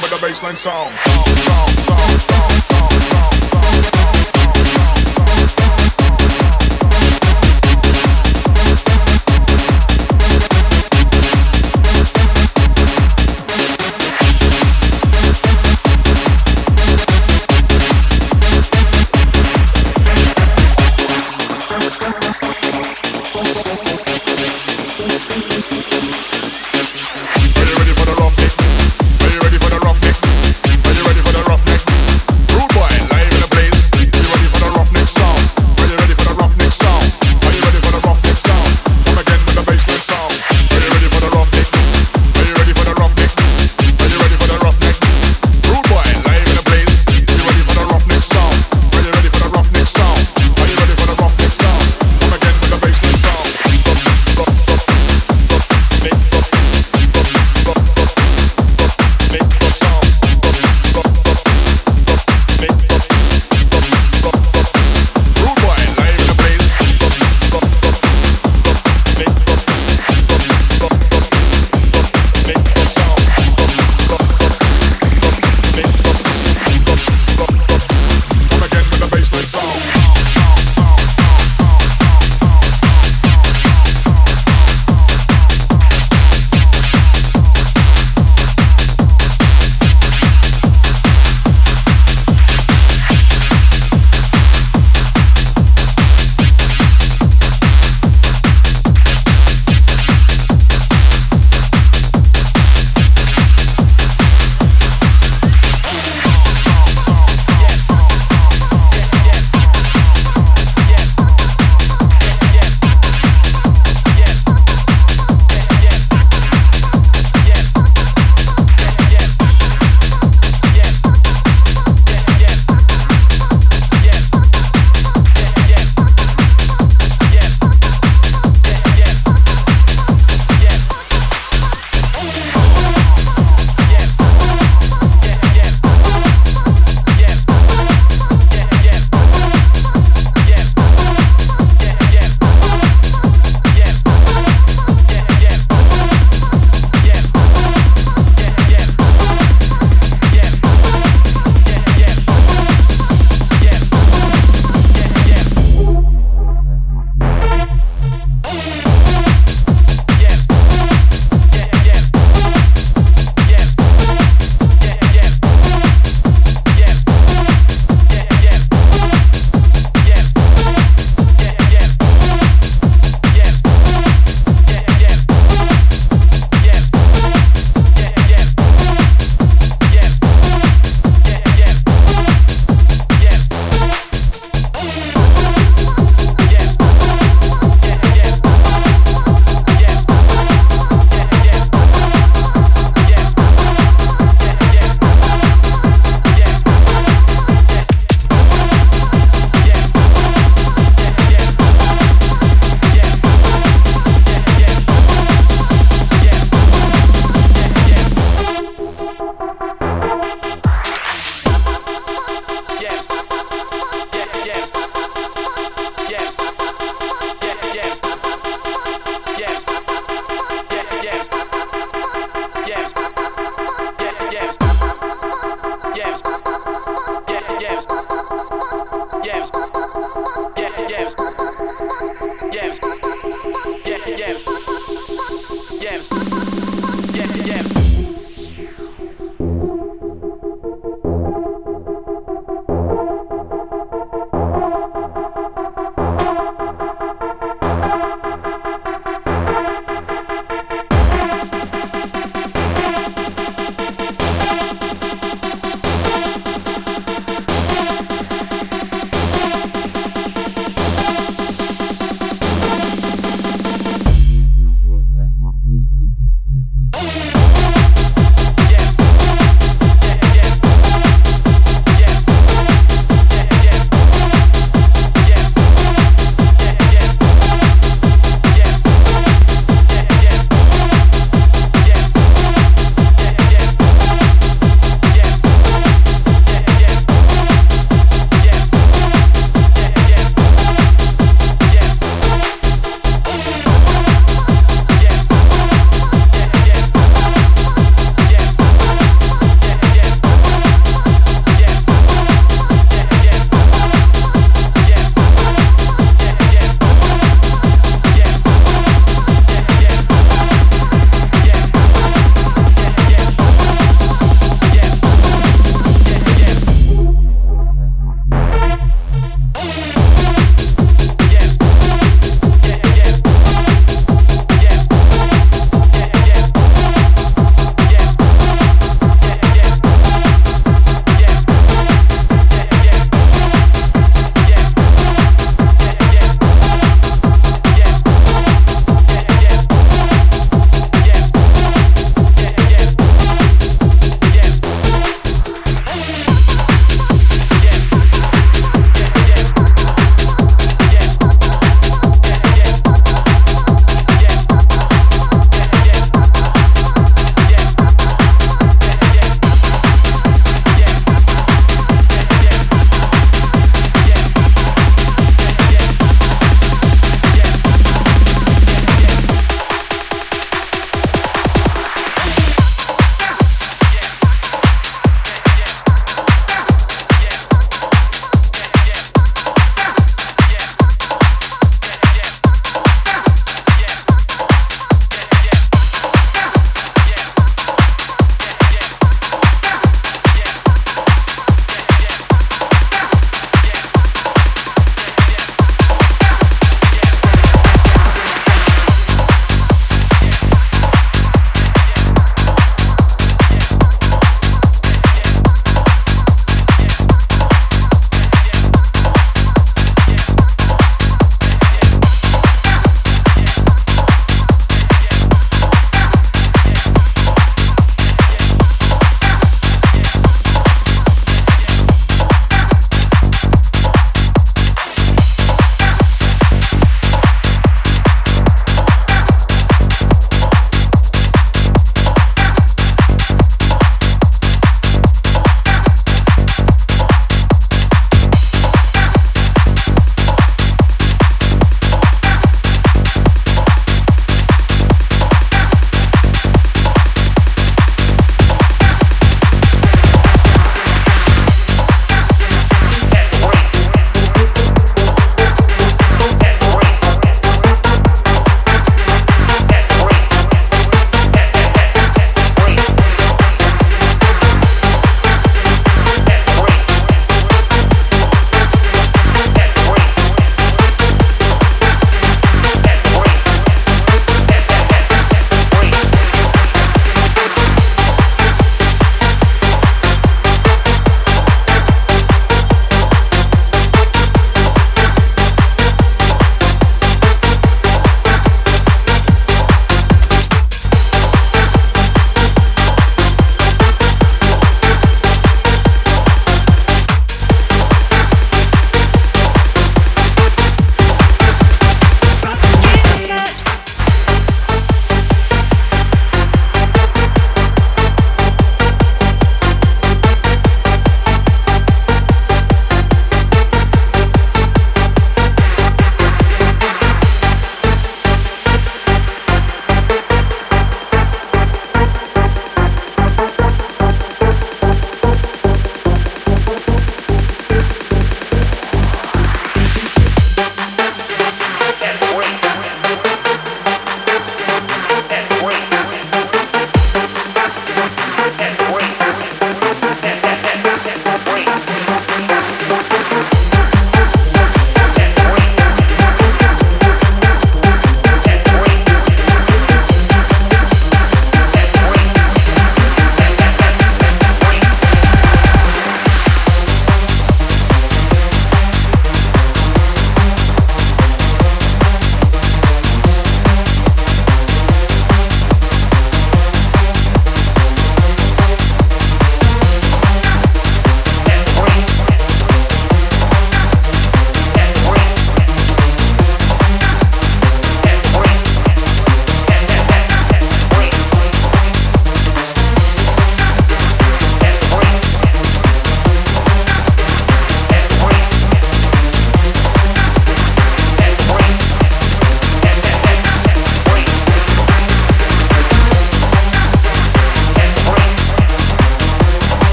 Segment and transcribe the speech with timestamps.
[0.00, 0.94] with the bassline sound.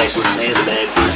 [0.00, 1.09] backwards and the backwards.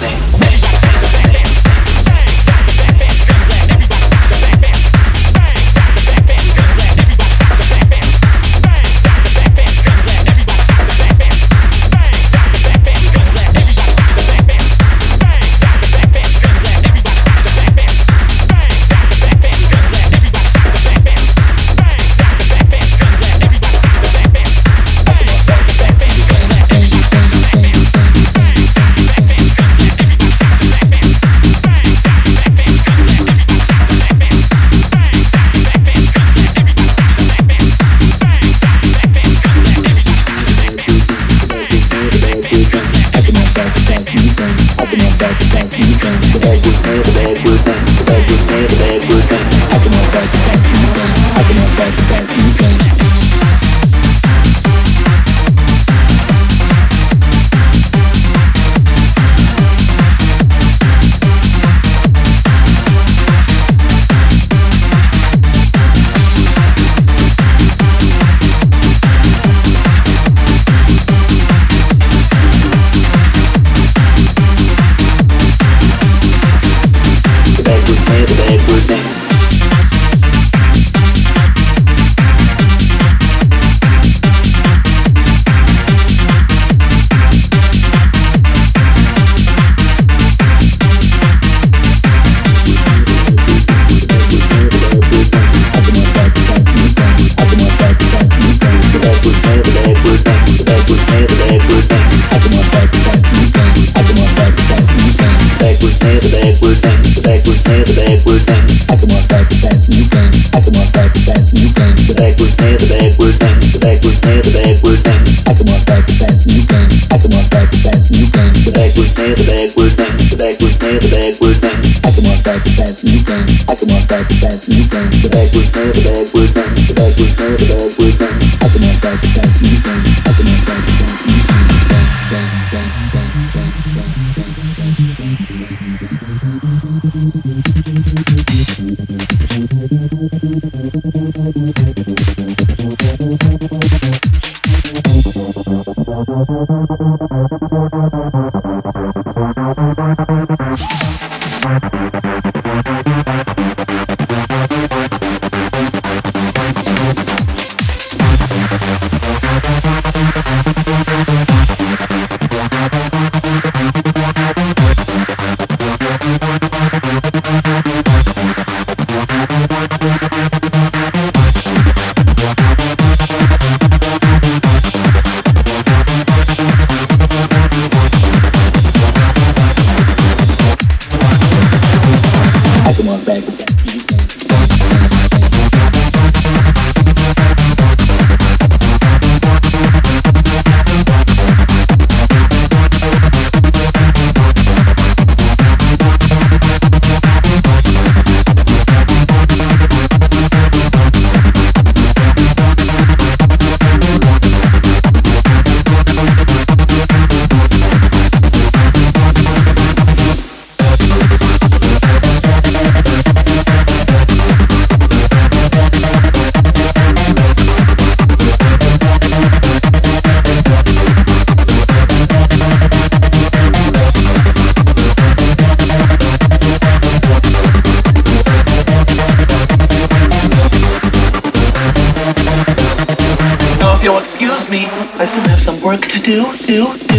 [236.25, 237.14] do, do, do.